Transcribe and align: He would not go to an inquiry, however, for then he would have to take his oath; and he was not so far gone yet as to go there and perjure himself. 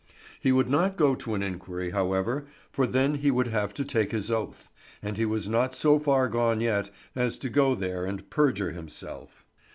He 0.39 0.51
would 0.51 0.67
not 0.67 0.97
go 0.97 1.13
to 1.13 1.35
an 1.35 1.43
inquiry, 1.43 1.91
however, 1.91 2.47
for 2.71 2.87
then 2.87 3.13
he 3.13 3.29
would 3.29 3.45
have 3.49 3.71
to 3.75 3.85
take 3.85 4.11
his 4.11 4.31
oath; 4.31 4.67
and 5.03 5.15
he 5.15 5.27
was 5.27 5.47
not 5.47 5.75
so 5.75 5.99
far 5.99 6.27
gone 6.27 6.59
yet 6.59 6.89
as 7.15 7.37
to 7.37 7.49
go 7.51 7.75
there 7.75 8.03
and 8.03 8.27
perjure 8.31 8.71
himself. 8.71 9.45